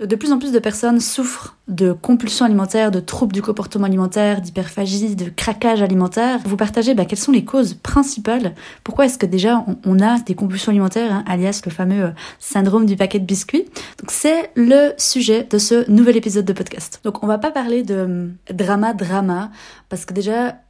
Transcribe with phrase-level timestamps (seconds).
[0.00, 4.40] De plus en plus de personnes souffrent de compulsions alimentaires, de troubles du comportement alimentaire,
[4.40, 6.40] d'hyperphagie, de craquage alimentaire.
[6.46, 8.54] Vous partagez bah, quelles sont les causes principales?
[8.82, 12.86] Pourquoi est-ce que déjà on, a des compulsions alimentaires, hein, alias le fameux euh, syndrome
[12.86, 13.66] du paquet de biscuits?
[13.98, 17.00] Donc c'est le sujet de ce nouvel épisode de podcast.
[17.04, 19.50] Donc on va pas parler de hum, drama drama
[19.90, 20.62] parce que déjà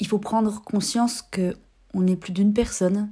[0.00, 1.56] il faut prendre conscience que
[1.92, 3.10] on est plus d'une personne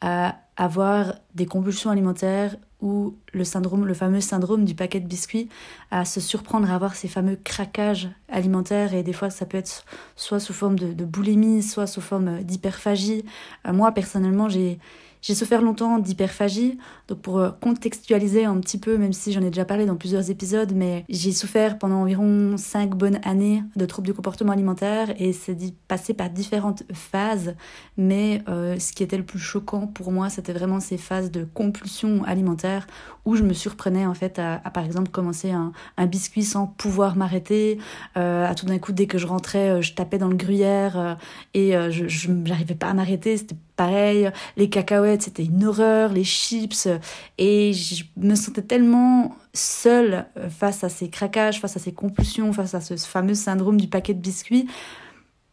[0.00, 5.48] à avoir des compulsions alimentaires ou le syndrome, le fameux syndrome du paquet de biscuits,
[5.90, 9.84] à se surprendre à avoir ces fameux craquages alimentaires et des fois ça peut être
[10.14, 13.24] soit sous forme de, boulimie, soit sous forme d'hyperphagie.
[13.66, 14.78] Euh, moi personnellement j'ai
[15.22, 19.50] j'ai souffert longtemps d'hyperphagie, donc pour euh, contextualiser un petit peu, même si j'en ai
[19.50, 24.06] déjà parlé dans plusieurs épisodes, mais j'ai souffert pendant environ 5 bonnes années de troubles
[24.06, 25.56] du comportement alimentaire et c'est
[25.88, 27.54] passé par différentes phases,
[27.96, 31.44] mais euh, ce qui était le plus choquant pour moi, c'était vraiment ces phases de
[31.44, 32.86] compulsion alimentaire
[33.24, 35.72] où je me surprenais en fait à, par exemple commencer un,
[36.06, 37.78] biscuit sans pouvoir m'arrêter,
[38.16, 41.18] euh, à tout d'un coup dès que je rentrais, je tapais dans le gruyère
[41.52, 43.36] et je n'arrivais pas à m'arrêter,
[43.78, 46.88] pareil, les cacahuètes, c'était une horreur, les chips,
[47.38, 52.52] et je me sentais tellement seule euh, face à ces craquages, face à ces compulsions,
[52.52, 54.66] face à ce fameux syndrome du paquet de biscuits,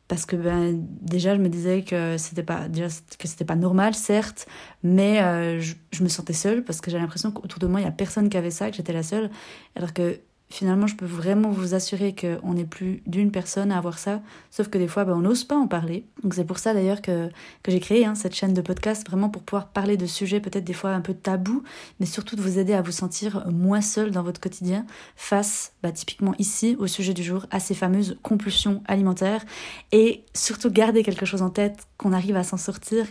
[0.07, 2.87] parce que ben, déjà je me disais que c'était pas déjà
[3.17, 4.45] que c'était pas normal certes
[4.83, 7.87] mais euh, je, me sentais seule parce que j'ai l'impression qu'autour de moi il y
[7.87, 9.31] a personne qui avait ça que j'étais la seule
[9.75, 13.97] alors que finalement, je peux vraiment vous assurer qu'on n'est plus d'une personne à avoir
[13.97, 14.21] ça,
[14.51, 16.05] sauf que des fois, ben, on n'ose pas en parler.
[16.31, 17.29] C'est pour ça d'ailleurs que,
[17.63, 20.63] que j'ai créé hein, cette chaîne de podcast, vraiment pour pouvoir parler de sujets peut-être
[20.63, 21.63] des fois un peu tabous,
[21.99, 25.91] mais surtout de vous aider à vous sentir moins seul dans votre quotidien face, bah,
[25.91, 29.43] typiquement ici, au sujet du jour, à ces fameuses compulsions alimentaires,
[29.91, 33.05] et surtout garder quelque chose en tête, qu'on arrive à s'en sortir.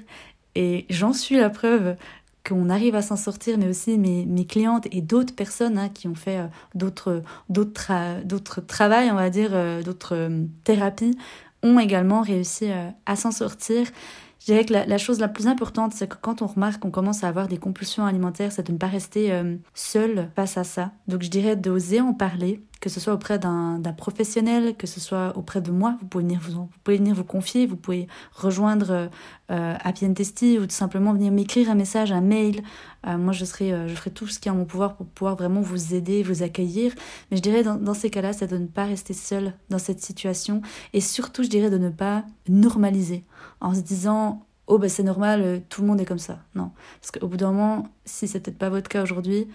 [0.54, 1.97] Et j'en suis la preuve
[2.47, 6.09] qu'on arrive à s'en sortir, mais aussi mes, mes clientes et d'autres personnes hein, qui
[6.09, 11.16] ont fait euh, d'autres d'autres d'autres on va dire, euh, d'autres euh, thérapies,
[11.62, 12.69] ont également réussi
[13.06, 13.87] à s'en sortir.
[14.38, 17.25] Je dirais que la, chose la plus importante, c'est que quand on remarque qu'on commence
[17.25, 19.32] à avoir des compulsions alimentaires, c'est de ne pas rester
[19.72, 20.93] seul face à ça.
[21.09, 25.38] Donc je dirais d'oser en parler, que ce soit auprès d'un professionnel, que ce soit
[25.38, 25.96] auprès de moi.
[26.02, 29.08] Vous pouvez venir vous, pouvez venir vous confier, vous pouvez rejoindre
[29.50, 32.62] euh, Happy Testy ou tout simplement venir m'écrire un message, un mail.
[33.06, 35.06] Euh, moi, je, serai, euh, je ferai tout ce qui est en mon pouvoir pour
[35.06, 36.92] pouvoir vraiment vous aider, vous accueillir.
[37.30, 40.02] Mais je dirais dans, dans ces cas-là, c'est de ne pas rester seul dans cette
[40.02, 40.60] situation
[40.92, 43.24] et surtout, je dirais de ne pas normaliser
[43.62, 46.40] en se disant oh ben c'est normal, euh, tout le monde est comme ça.
[46.54, 46.70] Non,
[47.00, 49.48] parce qu'au bout d'un moment, si c'est peut-être pas votre cas aujourd'hui,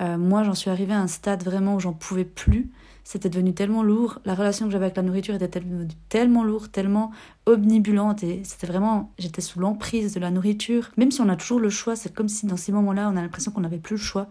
[0.00, 2.70] euh, moi j'en suis arrivée à un stade vraiment où j'en pouvais plus
[3.08, 4.18] c'était devenu tellement lourd.
[4.26, 7.10] La relation que j'avais avec la nourriture était tellement, tellement lourde, tellement
[7.46, 8.22] omnibulante.
[8.22, 10.90] Et c'était vraiment, j'étais sous l'emprise de la nourriture.
[10.98, 13.22] Même si on a toujours le choix, c'est comme si dans ces moments-là, on a
[13.22, 14.26] l'impression qu'on n'avait plus le choix.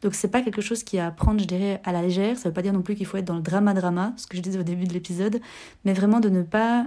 [0.00, 2.38] Donc c'est pas quelque chose qui à prendre, je dirais, à la légère.
[2.38, 4.42] Ça veut pas dire non plus qu'il faut être dans le drama-drama, ce que je
[4.42, 5.38] disais au début de l'épisode,
[5.84, 6.86] mais vraiment de ne pas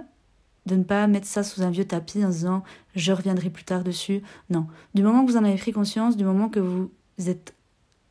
[0.66, 2.64] de ne pas mettre ça sous un vieux tapis en disant
[2.96, 4.24] je reviendrai plus tard dessus.
[4.50, 4.66] Non.
[4.96, 6.90] Du moment que vous en avez pris conscience, du moment que vous
[7.28, 7.54] êtes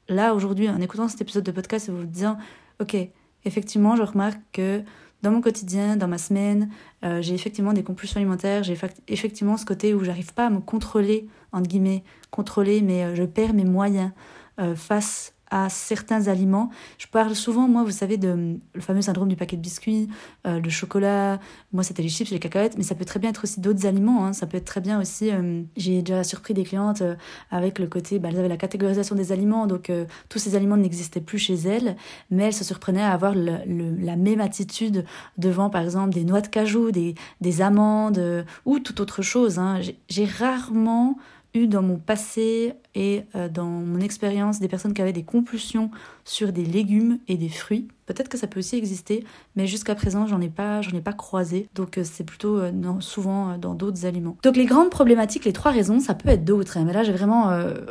[0.08, 2.36] là aujourd'hui en écoutant cet épisode de podcast et vous disant
[2.80, 2.96] ok,
[3.44, 4.82] effectivement, je remarque que
[5.22, 6.70] dans mon quotidien, dans ma semaine,
[7.04, 8.78] euh, j'ai effectivement des compulsions alimentaires, j'ai
[9.08, 13.24] effectivement ce côté où j'arrive pas à me contrôler, entre guillemets, contrôler, mais euh, je
[13.24, 14.12] perds mes moyens
[14.60, 16.70] euh, face à certains aliments.
[16.98, 20.08] Je parle souvent, moi, vous savez, de le fameux syndrome du paquet de biscuits,
[20.46, 21.38] euh, le chocolat.
[21.72, 24.26] Moi, c'était les chips, les cacahuètes, mais ça peut très bien être aussi d'autres aliments.
[24.26, 24.32] Hein.
[24.32, 25.30] Ça peut être très bien aussi.
[25.30, 27.14] Euh, j'ai déjà surpris des clientes euh,
[27.50, 29.90] avec le côté, bah, elles avaient la catégorisation des aliments, donc
[30.28, 31.96] tous ces aliments n'existaient plus chez elles,
[32.30, 35.04] mais elles se surprenaient à avoir la même attitude
[35.38, 39.58] devant, par exemple, des noix de cajou, des, des amandes ou toute autre chose.
[39.58, 39.80] Hein.
[40.08, 41.16] J'ai rarement
[41.64, 45.90] dans mon passé et euh, dans mon expérience des personnes qui avaient des compulsions
[46.24, 47.88] sur des légumes et des fruits.
[48.04, 49.24] Peut-être que ça peut aussi exister,
[49.56, 51.68] mais jusqu'à présent, j'en ai pas, j'en ai pas croisé.
[51.74, 54.36] Donc euh, c'est plutôt euh, souvent dans d'autres aliments.
[54.42, 56.78] Donc les grandes problématiques, les trois raisons, ça peut être d'autres.
[56.84, 57.46] Mais là, j'ai vraiment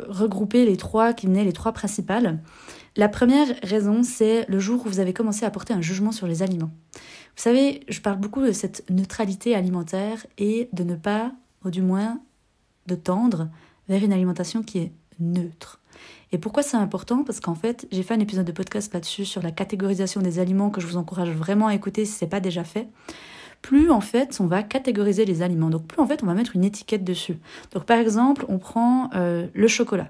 [0.08, 2.38] regroupé les trois qui venaient, les trois principales.
[2.96, 6.26] La première raison, c'est le jour où vous avez commencé à porter un jugement sur
[6.26, 6.70] les aliments.
[7.36, 11.32] Vous savez, je parle beaucoup de cette neutralité alimentaire et de ne pas,
[11.64, 12.20] ou du moins
[12.86, 13.48] de tendre
[13.88, 15.80] vers une alimentation qui est neutre.
[16.32, 17.24] Et pourquoi c'est important?
[17.24, 20.70] Parce qu'en fait, j'ai fait un épisode de podcast là-dessus sur la catégorisation des aliments
[20.70, 22.88] que je vous encourage vraiment à écouter si ce n'est pas déjà fait
[23.62, 25.70] plus en fait on va catégoriser les aliments.
[25.70, 27.38] Donc plus en fait on va mettre une étiquette dessus.
[27.72, 30.08] Donc par exemple on prend euh, le chocolat.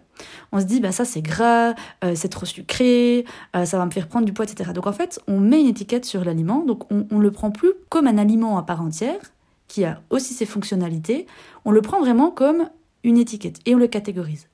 [0.53, 1.75] On se dit bah ça c'est gras,
[2.05, 3.25] euh, c'est trop sucré,
[3.55, 4.73] euh, ça va me faire prendre du poids, etc.
[4.73, 7.73] Donc en fait on met une étiquette sur l'aliment, donc on, on le prend plus
[7.89, 9.21] comme un aliment à part entière
[9.69, 11.27] qui a aussi ses fonctionnalités,
[11.65, 12.69] on le prend vraiment comme
[13.05, 14.49] une étiquette et on le catégorise.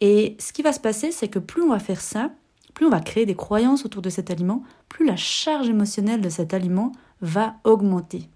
[0.00, 2.30] Et ce qui va se passer c'est que plus on va faire ça,
[2.74, 6.28] plus on va créer des croyances autour de cet aliment, plus la charge émotionnelle de
[6.28, 8.28] cet aliment va augmenter.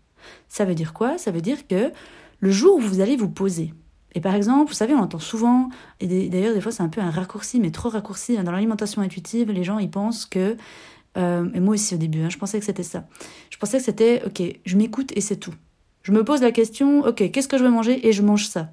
[0.48, 1.18] Ça veut dire quoi?
[1.18, 1.92] Ça veut dire que
[2.40, 3.72] le jour où vous allez vous poser,
[4.14, 5.70] et par exemple, vous savez, on entend souvent,
[6.00, 9.00] et d'ailleurs des fois c'est un peu un raccourci, mais trop raccourci, hein, dans l'alimentation
[9.00, 10.56] intuitive, les gens ils pensent que,
[11.16, 13.06] euh, et moi aussi au début, hein, je pensais que c'était ça.
[13.50, 15.54] Je pensais que c'était, ok, je m'écoute et c'est tout.
[16.02, 18.70] Je me pose la question, ok, qu'est-ce que je veux manger et je mange ça.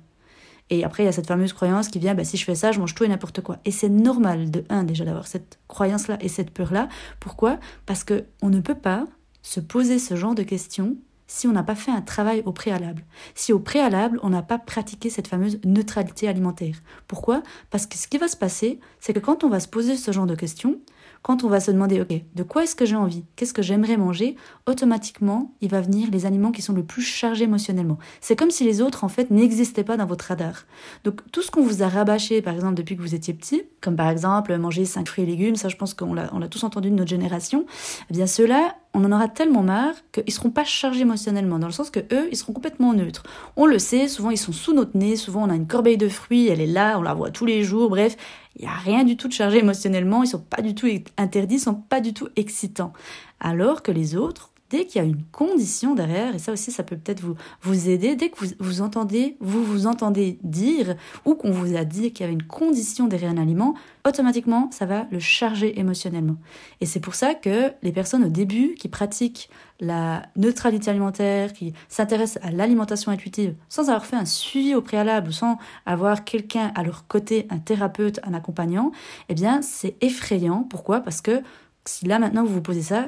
[0.70, 2.72] Et après, il y a cette fameuse croyance qui vient, bah, si je fais ça,
[2.72, 3.58] je mange tout et n'importe quoi.
[3.66, 6.90] Et c'est normal, de un, déjà d'avoir cette croyance-là et cette peur-là.
[7.20, 7.60] Pourquoi?
[7.86, 9.06] Parce que on ne peut pas
[9.42, 10.96] se poser ce genre de questions
[11.30, 13.06] si on n'a pas fait un travail au préalable,
[13.36, 16.76] si au préalable on n'a pas pratiqué cette fameuse neutralité alimentaire.
[17.08, 17.44] Pourquoi?
[17.70, 20.12] Parce que ce qui va se passer, c'est que quand on va se poser ce
[20.12, 20.80] genre de questions,
[21.22, 23.24] quand on va se demander, ok, de quoi est-ce que j'ai envie?
[23.36, 24.36] Qu'est-ce que j'aimerais manger?
[24.68, 27.98] Automatiquement, il va venir les aliments qui sont le plus chargés émotionnellement.
[28.22, 30.66] C'est comme si les autres, en fait, n'existaient pas dans votre radar.
[31.04, 33.96] Donc, tout ce qu'on vous a rabâché, par exemple, depuis que vous étiez petit, comme
[33.96, 36.96] par exemple manger 5 fruits et légumes, ça, je pense qu'on l'a, tous entendu de
[36.96, 37.66] notre génération,
[38.10, 41.74] eh bien, ceux-là, on en aura tellement marre qu'ils seront pas chargés émotionnellement, dans le
[41.74, 43.24] sens que eux, ils seront complètement neutres.
[43.56, 46.10] On le sait, souvent ils sont sous notre nez, souvent on a une corbeille de
[46.10, 48.18] fruits, elle est là, on la voit tous les jours, bref,
[48.56, 50.88] il n'y a rien du tout de chargé émotionnellement, ils sont pas du tout
[51.18, 52.94] interdits, ils sont pas du tout excitants.
[53.40, 56.84] Alors que les autres, dès qu'il y a une condition derrière, et ça aussi ça
[56.84, 60.96] peut peut-être vous, vous aider, dès que vous, vous entendez, vous vous entendez dire,
[61.26, 63.76] ou qu'on vous a dit qu'il y avait une condition derrière un aliment,
[64.08, 66.38] automatiquement ça va le charger émotionnellement.
[66.82, 69.50] Et c'est pour ça que les personnes au début qui pratiquent
[69.80, 75.32] la neutralité alimentaire, qui s'intéressent à l'alimentation intuitive, sans avoir fait un suivi au préalable,
[75.32, 78.92] sans avoir quelqu'un à leur côté, un thérapeute, un accompagnant,
[79.30, 80.64] eh bien c'est effrayant.
[80.64, 81.00] Pourquoi?
[81.00, 81.42] Parce que
[81.86, 83.08] si là maintenant vous vous posez ça,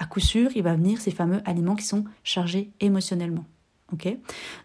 [0.00, 3.44] à coup sûr, il va venir ces fameux aliments qui sont chargés émotionnellement.
[3.92, 4.08] Ok?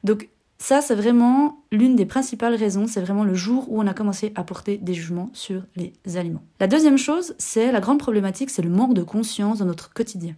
[0.04, 3.94] Donc ça, c'est vraiment l'une des principales raisons, c'est vraiment le jour où on a
[3.94, 6.42] commencé à porter des jugements sur les aliments.
[6.62, 10.36] La deuxième chose, c'est la grande problématique, c'est le manque de conscience dans notre quotidien.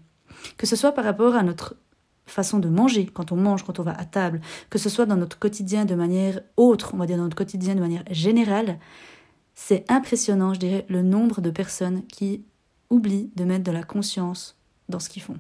[0.58, 1.76] Que ce soit par rapport à notre
[2.26, 5.16] façon de manger, quand on mange, quand on va à table, que ce soit dans
[5.16, 8.80] notre quotidien de manière autre, on va dire dans notre quotidien de manière générale,
[9.54, 12.44] c'est impressionnant, je dirais, le nombre de personnes qui
[12.90, 14.57] oublient de mettre de la conscience
[14.90, 15.38] dans ce qu'ils font.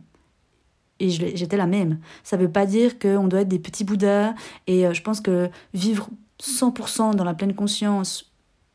[1.00, 2.00] Et j'étais la même.
[2.24, 4.34] Ça ne veut pas dire qu'on doit être des petits bouddhas.
[4.66, 6.10] Et euh, je pense que vivre
[6.42, 8.32] 100% dans la pleine conscience,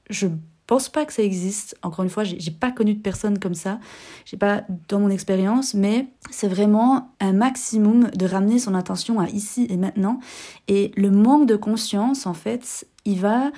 [0.09, 0.29] je
[0.67, 1.77] pense pas que ça existe.
[1.83, 3.81] Encore une fois, j'ai pas connu de personne comme ça.
[4.25, 9.29] J'ai pas dans mon expérience, mais c'est vraiment un maximum de ramener son attention à
[9.29, 10.21] ici et maintenant.
[10.69, 13.51] Et le manque de conscience, en fait, il va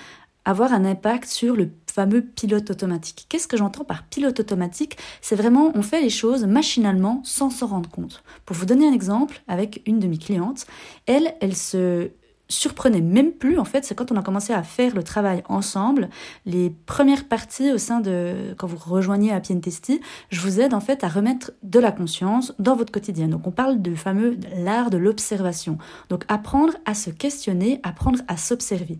[0.47, 3.27] avoir un impact sur le fameux pilote automatique.
[3.29, 4.97] Qu'est-ce que j'entends par pilote automatique?
[5.21, 8.25] C'est vraiment on fait les choses machinalement sans s'en rendre compte.
[8.45, 10.67] Pour vous donner un exemple avec une de mes clientes,
[11.07, 12.11] elle, elle se
[12.49, 16.09] surprenait même plus en fait, c'est quand on a commencé à faire le travail ensemble,
[16.45, 20.81] les premières parties au sein de quand vous rejoignez à Testi, je vous aide en
[20.81, 23.29] fait à remettre de la conscience dans votre quotidien.
[23.29, 25.79] Donc on parle du fameux l'art de l'observation.
[26.09, 28.99] Donc apprendre à se questionner, apprendre à s'observer.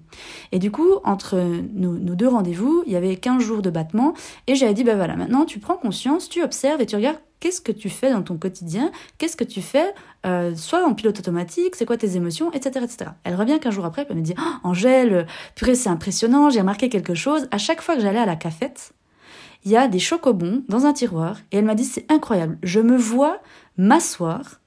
[0.53, 1.37] Et du coup, entre
[1.75, 4.15] nos, deux rendez-vous, il y avait 15 jours de battement
[4.47, 7.61] et j'avais dit ben voilà, maintenant tu prends conscience, tu observes et tu regardes qu'est-ce
[7.61, 9.93] que tu fais dans ton quotidien, qu'est-ce que tu fais,
[10.25, 13.11] euh, soit en pilote automatique, c'est quoi tes émotions, etc., etc.
[13.23, 16.89] Elle revient qu'un jour après, elle me dit, oh, Angèle, purée, c'est impressionnant, j'ai remarqué
[16.89, 17.47] quelque chose.
[17.51, 18.95] À chaque fois que j'allais à la cafette,
[19.63, 22.81] il y a des chocobons dans un tiroir, et elle m'a dit, c'est incroyable, je
[22.81, 23.41] me vois
[23.77, 24.63] m'asseoir,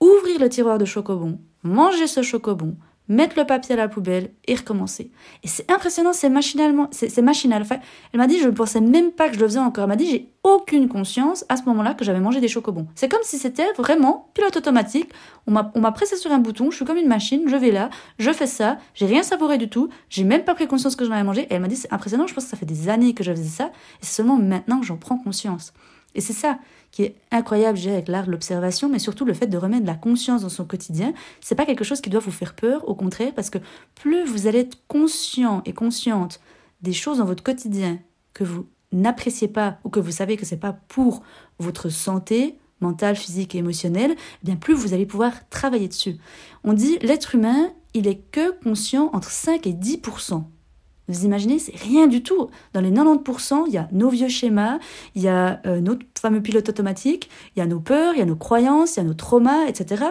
[0.00, 2.74] ouvrir le tiroir de chocobons, manger ce chocobon,
[3.08, 5.10] mettre le papier à la poubelle et recommencer.
[5.42, 7.62] Et c'est impressionnant, c'est machinalement, c'est machinal.
[7.62, 7.78] Enfin,
[8.12, 9.84] elle m'a dit, je ne pensais même pas que je le faisais encore.
[9.84, 12.86] Elle m'a dit, j'ai aucune conscience à ce moment-là que j'avais mangé des chocobons.
[12.94, 15.10] C'est comme si c'était vraiment pilote automatique.
[15.46, 18.30] On m'a pressé sur un bouton, je suis comme une machine, je vais là, je
[18.32, 21.24] fais ça, j'ai rien savouré du tout, j'ai même pas pris conscience que j'en avais
[21.24, 21.42] mangé.
[21.42, 23.32] Et elle m'a dit, c'est impressionnant, je pense que ça fait des années que je
[23.32, 23.70] faisais ça,
[24.02, 25.72] et seulement maintenant j'en prends conscience.
[26.14, 26.58] Et c'est ça
[26.90, 29.86] qui est incroyable, j'ai avec l'art de l'observation, mais surtout le fait de remettre de
[29.86, 31.12] la conscience dans son quotidien.
[31.40, 33.58] C'est pas quelque chose qui doit vous faire peur, au contraire, parce que
[33.94, 36.40] plus vous allez être conscient et consciente
[36.80, 37.98] des choses dans votre quotidien
[38.34, 41.22] que vous n'appréciez pas ou que vous savez que c'est pas pour
[41.58, 46.16] votre santé mentale, physique et émotionnelle, eh bien plus vous allez pouvoir travailler dessus.
[46.64, 50.00] On dit l'être humain, il est que conscient entre 5 et 10
[51.08, 52.48] Vous imaginez, c'est rien du tout.
[52.74, 54.78] Dans les 90%, il y a nos vieux schémas,
[55.14, 58.22] il y a euh, notre fameux pilote automatique, il y a nos peurs, il y
[58.22, 60.04] a nos croyances, il y a nos traumas, etc.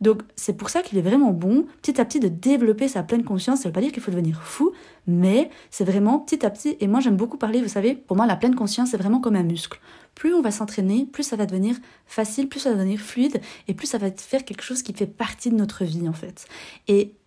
[0.00, 3.24] Donc c'est pour ça qu'il est vraiment bon, petit à petit, de développer sa pleine
[3.24, 3.60] conscience.
[3.60, 4.72] Ça ne veut pas dire qu'il faut devenir fou,
[5.06, 6.76] mais c'est vraiment petit à petit.
[6.80, 9.36] Et moi, j'aime beaucoup parler, vous savez, pour moi, la pleine conscience, c'est vraiment comme
[9.36, 9.80] un muscle.
[10.14, 13.74] Plus on va s'entraîner, plus ça va devenir facile, plus ça va devenir fluide, et
[13.74, 16.46] plus ça va faire quelque chose qui fait partie de notre vie, en fait.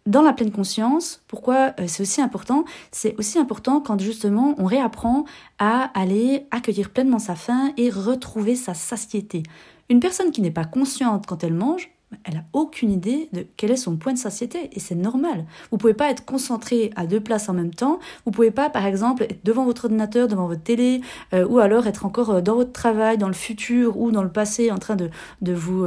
[0.08, 4.64] Dans la pleine conscience, pourquoi euh, c'est aussi important C'est aussi important quand justement on
[4.64, 5.26] réapprend
[5.60, 9.44] à aller accueillir pleinement sa faim et retrouver sa satiété.
[9.90, 11.92] Une personne qui n'est pas consciente quand elle mange,
[12.24, 15.46] elle n'a aucune idée de quel est son point de satiété et c'est normal.
[15.72, 18.00] Vous pouvez pas être concentré à deux places en même temps.
[18.24, 21.02] Vous pouvez pas, par exemple, être devant votre ordinateur, devant votre télé,
[21.34, 24.32] euh, ou alors être encore euh, dans votre travail, dans le futur ou dans le
[24.32, 25.10] passé, en train de,
[25.42, 25.86] de vous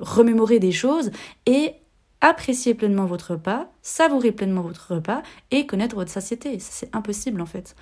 [0.00, 1.10] remémorer des choses
[1.46, 1.76] et
[2.24, 6.58] apprécier pleinement votre repas, savourer pleinement votre repas et connaître votre satiété.
[6.58, 7.76] C'est impossible en fait.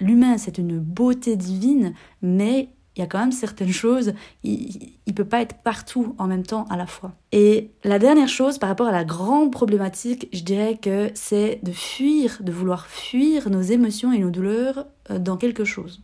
[0.00, 4.12] L'humain, c'est une beauté divine, mais il y a quand même certaines choses,
[4.44, 7.14] il ne peut pas être partout en même temps à la fois.
[7.32, 11.72] Et la dernière chose par rapport à la grande problématique, je dirais que c'est de
[11.72, 16.02] fuir, de vouloir fuir nos émotions et nos douleurs euh, dans quelque chose.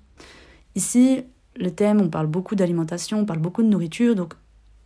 [0.74, 1.24] Ici,
[1.56, 4.34] le thème, on parle beaucoup d'alimentation, on parle beaucoup de nourriture, donc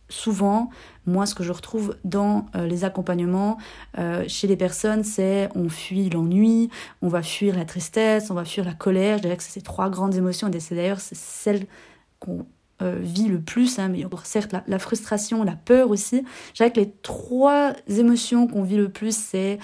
[0.09, 0.69] souvent,
[1.05, 3.57] moi, ce que je retrouve dans euh, les accompagnements
[3.97, 6.69] euh, chez les personnes, c'est on fuit l'ennui,
[7.01, 9.17] on va fuir la tristesse, on va fuir la colère.
[9.17, 11.65] Je dirais que c'est ces trois grandes émotions, et c'est d'ailleurs celles
[12.19, 12.45] qu'on
[12.81, 13.91] euh, vit le plus, hein,
[14.23, 16.23] certes la, la, frustration, la peur aussi.
[16.49, 19.59] Je dirais que les trois émotions qu'on vit le plus, c'est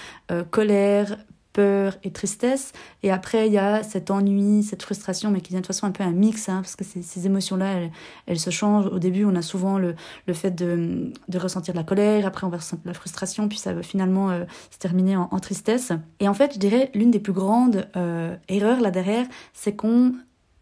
[0.51, 1.17] colère,
[1.53, 2.73] peur et tristesse.
[3.03, 5.91] Et après, il y a cet ennui, cette frustration, mais qui vient de façon un
[5.91, 7.89] peu un mix, hein, parce que ces, ces émotions-là,
[8.25, 8.87] elles, se changent.
[8.87, 9.95] Au début, on a souvent le,
[10.27, 13.47] le fait de, de, ressentir de la colère, après on va ressentir de la frustration,
[13.47, 15.91] puis ça va finalement euh, se terminer en, tristesse.
[16.19, 20.13] Et en fait, je dirais, l'une des plus grandes euh, erreurs là derrière, c'est qu'on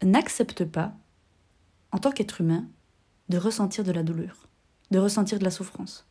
[0.02, 0.92] n'accepte pas,
[1.92, 2.66] en tant qu'être humain,
[3.28, 4.48] de ressentir de la douleur,
[4.90, 6.06] de ressentir de la souffrance.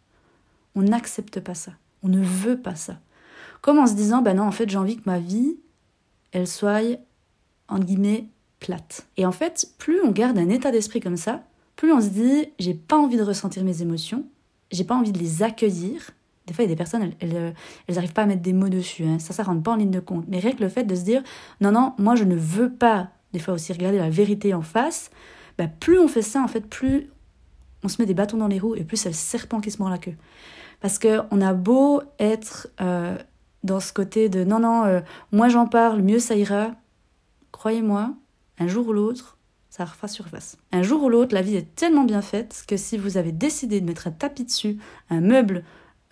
[0.76, 1.74] On n'accepte pas ça.
[2.04, 3.00] On ne veut pas ça.
[3.62, 5.58] Comme en se disant, ben non, en fait, j'ai envie que ma vie,
[6.32, 7.00] elle soit,
[7.68, 8.28] en guillemets,
[8.60, 9.08] plate.
[9.18, 11.44] Et en fait, plus on garde un état d'esprit comme ça,
[11.76, 14.26] plus on se dit, j'ai pas envie de ressentir mes émotions,
[14.72, 16.12] j'ai pas envie de les accueillir.
[16.48, 17.54] Des fois, il y a des personnes, elles,
[17.88, 19.20] elles, arrivent pas à mettre des mots dessus, hein.
[19.20, 20.26] ça, ça rentre pas en ligne de compte.
[20.28, 21.24] Mais rien que le fait de se dire,
[21.60, 25.12] non, non, moi, je ne veux pas, des fois aussi regarder la vérité en face,
[25.58, 27.10] ben, plus on fait ça, en fait, plus
[27.84, 29.80] on se met des bâtons dans les roues et plus c'est le serpent qui se
[29.80, 30.16] mord la queue.
[30.80, 33.18] Parce qu'on a beau être euh,
[33.64, 35.02] dans ce côté de non, non, euh,
[35.32, 36.72] moins j'en parle, mieux ça ira.
[37.52, 38.14] Croyez-moi,
[38.60, 39.38] un jour ou l'autre,
[39.70, 40.58] ça refera surface.
[40.72, 43.80] Un jour ou l'autre, la vie est tellement bien faite que si vous avez décidé
[43.80, 44.78] de mettre un tapis dessus,
[45.10, 45.64] un meuble,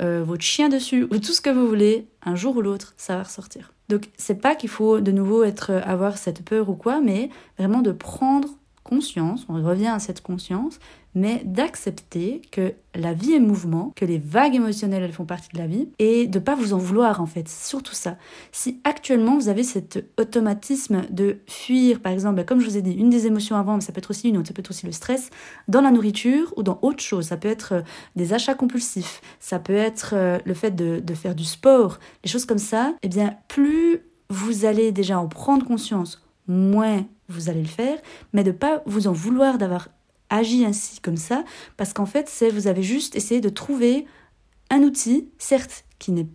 [0.01, 3.17] euh, votre chien dessus, ou tout ce que vous voulez, un jour ou l'autre, ça
[3.17, 3.73] va ressortir.
[3.89, 7.81] Donc c'est pas qu'il faut de nouveau être avoir cette peur ou quoi, mais vraiment
[7.81, 8.49] de prendre
[8.89, 10.79] conscience, on revient à cette conscience,
[11.13, 15.59] mais d'accepter que la vie est mouvement, que les vagues émotionnelles elles font partie de
[15.59, 18.17] la vie et de pas vous en vouloir en fait, surtout ça.
[18.51, 22.93] Si actuellement vous avez cet automatisme de fuir, par exemple, comme je vous ai dit,
[22.93, 24.87] une des émotions avant, mais ça peut être aussi une autre, ça peut être aussi
[24.87, 25.29] le stress,
[25.67, 27.81] dans la nourriture ou dans autre chose, ça peut être euh,
[28.15, 32.29] des achats compulsifs, ça peut être euh, le fait de, de faire du sport, des
[32.29, 37.61] choses comme ça, eh bien plus vous allez déjà en prendre conscience, moins vous allez
[37.61, 37.97] le faire,
[38.33, 39.89] mais de pas vous en vouloir d'avoir
[40.29, 41.43] agi ainsi comme ça,
[41.77, 44.05] parce qu'en fait, c'est vous avez juste essayé de trouver
[44.69, 46.27] un outil, certes, qui n'est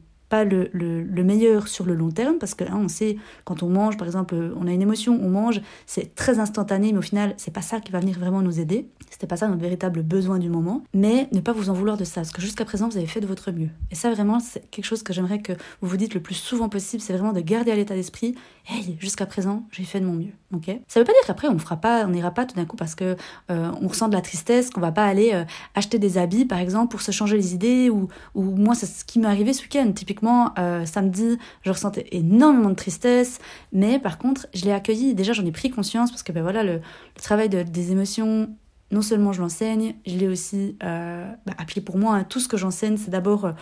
[0.42, 3.96] le, le, meilleur sur le long terme, parce que hein, on sait, quand on mange,
[3.96, 7.52] par exemple, on a une émotion, on mange, c'est très instantané, mais au final, c'est
[7.52, 8.88] pas ça qui va venir vraiment nous aider.
[9.10, 10.82] C'était pas ça notre véritable besoin du moment.
[10.92, 13.20] Mais ne pas vous en vouloir de ça, parce que jusqu'à présent, vous avez fait
[13.20, 13.68] de votre mieux.
[13.92, 16.68] Et ça, vraiment, c'est quelque chose que j'aimerais que vous vous dites le plus souvent
[16.68, 18.34] possible, c'est vraiment de garder à l'état d'esprit,
[18.66, 20.32] hey, jusqu'à présent, j'ai fait de mon mieux.
[20.52, 20.70] Ok?
[20.88, 22.94] Ça veut pas dire qu'après, on fera pas, on n'ira pas tout d'un coup parce
[22.94, 23.16] que
[23.50, 26.58] euh, on ressent de la tristesse, qu'on va pas aller euh, acheter des habits, par
[26.58, 29.62] exemple, pour se changer les idées, ou, ou moi, c'est ce qui m'est arrivé ce
[29.62, 29.92] week-end.
[29.92, 30.23] Typiquement,
[30.58, 33.38] euh, samedi, je ressentais énormément de tristesse,
[33.72, 35.14] mais par contre, je l'ai accueilli.
[35.14, 36.80] Déjà, j'en ai pris conscience parce que ben voilà, le,
[37.22, 38.48] travail des émotions,
[38.90, 42.16] non seulement je l'enseigne, je l'ai aussi euh, bah, appliqué pour moi.
[42.16, 42.24] Hein.
[42.24, 43.52] Tout ce que j'enseigne, c'est d'abord, euh,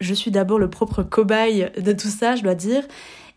[0.00, 2.84] je suis d'abord le propre cobaye de tout ça, je dois dire.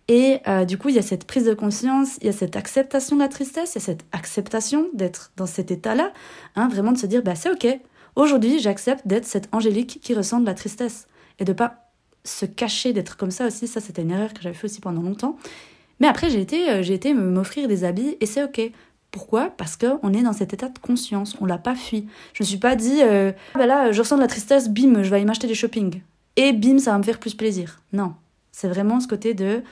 [0.07, 2.55] Et euh, du coup, il y a cette prise de conscience, il y a cette
[2.55, 6.13] acceptation de la tristesse, il y a cette acceptation d'être dans cet état-là,
[6.55, 7.79] hein, vraiment de se dire, bah c'est ok,
[8.15, 11.07] aujourd'hui j'accepte d'être cette angélique qui ressent de la tristesse.
[11.39, 11.86] Et de pas
[12.27, 15.01] se cacher d'être comme ça aussi, ça c'était une erreur que j'avais fait aussi pendant
[15.01, 15.37] longtemps.
[15.99, 18.71] Mais après, j'ai été, j'ai été m'offrir des habits et c'est ok.
[19.11, 19.49] Pourquoi?
[19.49, 22.07] Parce qu'on est dans cet état de conscience, on l'a pas fui.
[22.33, 25.01] Je me suis pas dit, euh, ah bah là, je ressens de la tristesse, bim,
[25.01, 26.01] je vais aller m'acheter des shopping.
[26.35, 27.81] Et bim, ça va me faire plus plaisir.
[27.93, 28.13] Non.
[28.51, 29.63] C'est vraiment ce côté de,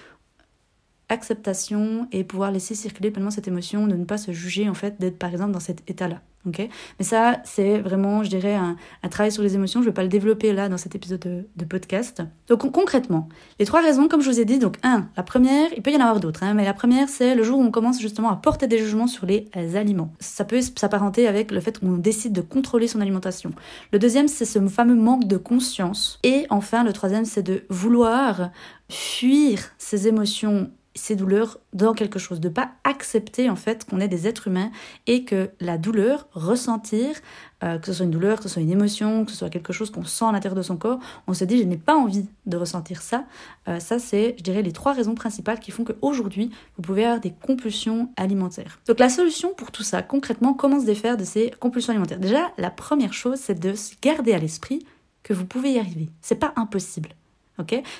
[1.09, 4.99] acceptation et pouvoir laisser circuler pleinement cette émotion, de ne pas se juger en fait
[4.99, 6.21] d'être par exemple dans cet état-là.
[6.47, 6.67] ok?
[6.99, 8.75] Mais ça, c'est vraiment, je dirais, un,
[9.09, 9.81] travail sur les émotions.
[9.81, 12.21] Je ne vais pas le développer là dans cet épisode de, podcast.
[12.47, 13.27] Donc concrètement,
[13.59, 15.95] les trois raisons, comme je vous ai dit, donc un, la première, il peut y
[15.95, 18.35] en avoir d'autres, hein, mais la première, c'est le jour où on commence justement à
[18.35, 20.13] porter des jugements sur les aliments.
[20.19, 23.51] Ça peut s'apparenter avec le fait qu'on décide de contrôler son alimentation.
[23.91, 26.19] Le deuxième, c'est ce fameux manque de conscience.
[26.23, 28.51] Et enfin, le troisième, c'est de vouloir
[28.89, 34.07] fuir ces émotions ces douleurs dans quelque chose, de pas accepter en fait qu'on est
[34.07, 34.71] des êtres humains
[35.07, 37.15] et que la douleur, ressentir,
[37.63, 39.73] euh, que ce soit une douleur, que ce soit une émotion, que ce soit quelque
[39.73, 42.25] chose qu'on sent à l'intérieur de son corps, on se dit je n'ai pas envie
[42.45, 43.25] de ressentir ça.
[43.67, 47.19] Euh, ça c'est, je dirais, les trois raisons principales qui font qu'aujourd'hui vous pouvez avoir
[47.19, 48.79] des compulsions alimentaires.
[48.87, 52.19] Donc la solution pour tout ça, concrètement, comment se défaire de ces compulsions alimentaires?
[52.19, 54.85] Déjà, la première chose, c'est de garder à l'esprit
[55.23, 56.09] que vous pouvez y arriver.
[56.21, 57.09] C'est pas impossible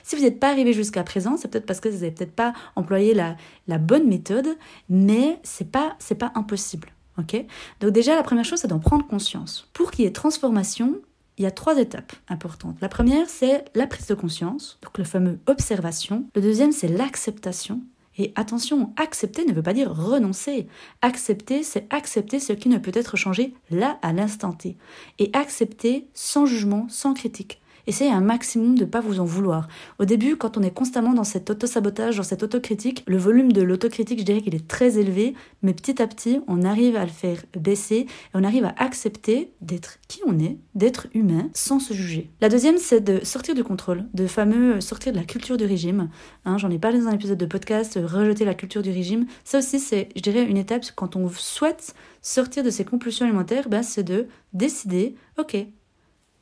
[0.03, 2.53] si vous n'êtes pas arrivé jusqu'à présent, c'est peut-être parce que vous n'avez peut-être pas
[2.75, 3.35] employé la,
[3.67, 4.47] la bonne méthode,
[4.89, 6.89] mais c'est pas c'est pas impossible.
[7.17, 7.45] ok?
[7.79, 9.69] Donc déjà la première chose c'est d'en prendre conscience.
[9.73, 10.99] Pour qu'il y ait transformation,
[11.37, 12.77] il y a trois étapes importantes.
[12.81, 16.25] La première c'est la prise de conscience, donc le fameux observation.
[16.35, 17.81] Le deuxième c'est l'acceptation.
[18.17, 20.67] Et attention, accepter ne veut pas dire renoncer.
[21.01, 24.77] Accepter, c'est accepter ce qui ne peut être changé là à l'instant T.
[25.19, 27.59] Et accepter sans jugement, sans critique.
[27.87, 29.67] Essayez un maximum de ne pas vous en vouloir.
[29.99, 33.61] Au début, quand on est constamment dans cet auto-sabotage, dans cette autocritique, le volume de
[33.61, 37.11] l'autocritique, je dirais qu'il est très élevé, mais petit à petit, on arrive à le
[37.11, 41.93] faire baisser et on arrive à accepter d'être qui on est, d'être humain, sans se
[41.93, 42.31] juger.
[42.41, 46.09] La deuxième, c'est de sortir du contrôle, de fameux sortir de la culture du régime.
[46.45, 49.25] Hein, J'en ai parlé dans un épisode de podcast, rejeter la culture du régime.
[49.43, 53.69] Ça aussi, c'est, je dirais, une étape quand on souhaite sortir de ses compulsions alimentaires,
[53.69, 55.57] ben, c'est de décider, ok,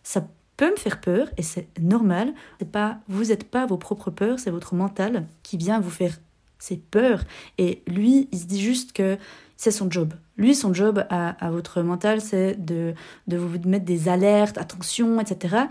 [0.01, 2.33] ça peut me faire peur et c'est normal.
[2.60, 6.17] C'est pas, vous n'êtes pas vos propres peurs, c'est votre mental qui vient vous faire
[6.60, 7.24] ces peurs.
[7.57, 9.17] Et lui, il se dit juste que
[9.57, 10.13] c'est son job.
[10.38, 12.94] Lui, son job à, votre mental, c'est de,
[13.27, 15.66] de vous mettre des alertes, attention, etc.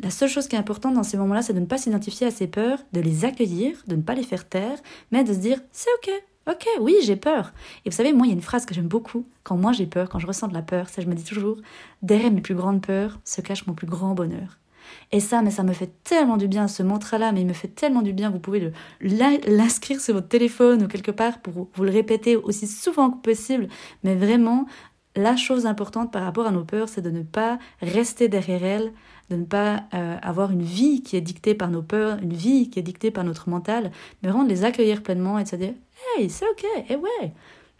[0.00, 2.30] La seule chose qui est importante dans ces moments-là, c'est de ne pas s'identifier à
[2.30, 4.78] ces peurs, de les accueillir, de ne pas les faire taire,
[5.12, 6.10] mais de se dire c'est ok,
[6.48, 7.52] Ok, oui, j'ai peur.
[7.84, 9.24] Et vous savez, moi, il y a une phrase que j'aime beaucoup.
[9.44, 11.58] Quand moi j'ai peur, quand je ressens de la peur, ça, je me dis toujours,
[12.02, 14.58] derrière mes plus grandes peurs se cache mon plus grand bonheur.
[15.12, 17.68] Et ça, mais ça me fait tellement du bien, ce mantra-là, mais il me fait
[17.68, 18.30] tellement du bien.
[18.30, 23.10] Vous pouvez l'inscrire sur votre téléphone ou quelque part pour vous le répéter aussi souvent
[23.10, 23.68] que possible.
[24.02, 24.66] Mais vraiment,
[25.16, 28.92] la chose importante par rapport à nos peurs, c'est de ne pas rester derrière elles,
[29.30, 32.70] de ne pas euh, avoir une vie qui est dictée par nos peurs, une vie
[32.70, 33.90] qui est dictée par notre mental,
[34.22, 35.74] mais vraiment de les accueillir pleinement et de se dire
[36.16, 37.32] Hey, c'est ok, et eh ouais,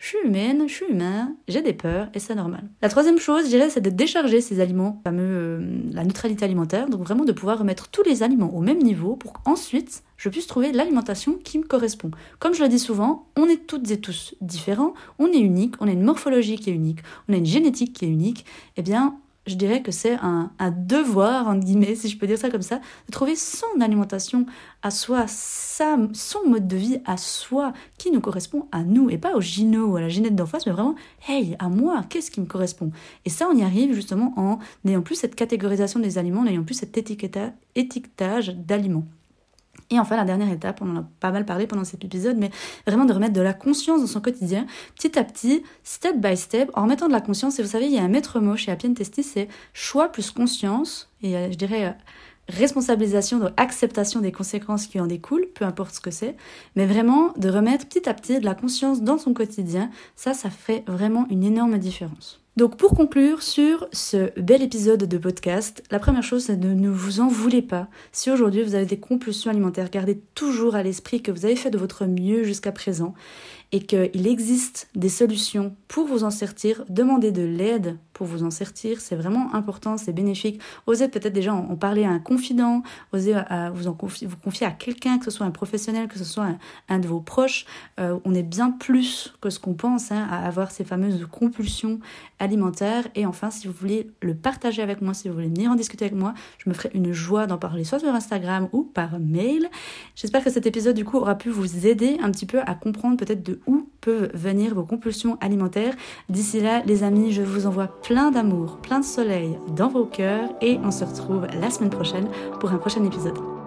[0.03, 2.65] je suis humaine, je suis humain, j'ai des peurs et c'est normal.
[2.83, 6.89] La troisième chose, je dirais, c'est de décharger ces aliments, fameux euh, la neutralité alimentaire,
[6.89, 10.49] donc vraiment de pouvoir remettre tous les aliments au même niveau pour qu'ensuite je puisse
[10.49, 12.11] trouver l'alimentation qui me correspond.
[12.41, 15.87] Comme je le dis souvent, on est toutes et tous différents, on est unique, on
[15.87, 18.45] a une morphologie qui est unique, on a une génétique qui est unique,
[18.77, 22.51] eh bien je dirais que c'est un, devoir, entre guillemets, si je peux dire ça
[22.51, 24.47] comme ça, de trouver son alimentation
[24.83, 29.19] à soi, sa, son mode de vie à soi, qui nous correspond à nous, et
[29.19, 30.95] pas au gyno ou à la génette d'en face, mais vraiment,
[31.29, 32.93] hey, à moi, qu'est-ce qui me correspond?
[33.25, 36.65] Et ça, on y arrive justement en n'ayant plus cette catégorisation des aliments, en n'ayant
[36.65, 39.07] plus cet étiquetage d'aliments.
[39.91, 42.51] Et enfin, la dernière étape, on en a pas mal parlé pendant cet épisode, mais
[42.87, 46.71] vraiment de remettre de la conscience dans son quotidien, petit à petit, step by step,
[46.75, 47.59] en remettant de la conscience.
[47.59, 50.31] Et vous savez, il y a un maître mot chez Appian Testis, c'est choix plus
[50.31, 51.91] conscience, et euh, je dirais euh,
[52.49, 56.37] responsabilisation, donc acceptation des conséquences qui en découlent, peu importe ce que c'est,
[56.75, 60.51] mais vraiment de remettre petit à petit de la conscience dans son quotidien, ça, ça
[60.51, 62.42] fait vraiment une énorme différence.
[62.57, 66.91] Donc pour conclure sur ce bel épisode de podcast, la première chose c'est de ne
[66.91, 67.89] vous en voulez pas.
[68.13, 71.71] Si aujourd'hui vous avez des compulsions alimentaires, gardez toujours à l'esprit que vous avez fait
[71.71, 73.15] de votre mieux jusqu'à présent
[73.73, 78.51] et qu'il existe des solutions pour vous en sortir, demandez de l'aide pour vous en
[78.51, 80.61] sortir, c'est vraiment important, c'est bénéfique.
[80.87, 82.83] Osez peut-être déjà en, parler à un confident,
[83.13, 83.35] osez
[83.75, 86.49] vous en confier, vous confier à quelqu'un, que ce soit un professionnel, que ce soit
[86.91, 87.65] un, de vos proches.
[87.99, 91.99] Euh, on est bien plus que ce qu'on pense hein, à avoir ces fameuses compulsions
[92.39, 93.09] alimentaires.
[93.15, 96.05] Et enfin, si vous voulez le partager avec moi, si vous voulez venir en discuter
[96.05, 99.69] avec moi, je me ferai une joie d'en parler soit sur Instagram ou par mail.
[100.15, 103.17] J'espère que cet épisode du coup aura pu vous aider un petit peu à comprendre
[103.17, 105.95] peut-être de où peuvent venir vos compulsions alimentaires.
[106.29, 110.51] D'ici là, les amis, je vous envoie plein d'amour, plein de soleil dans vos cœurs
[110.61, 112.29] et on se retrouve la semaine prochaine
[112.61, 113.62] pour un prochain épisode.